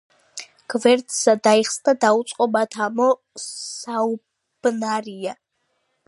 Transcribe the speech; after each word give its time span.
გვერდსა 0.73 1.33
დაისხნა, 1.47 1.93
დაუწყო 2.05 2.47
მათ 2.55 2.77
ამო 2.85 3.09
საუბნარია. 3.43 5.35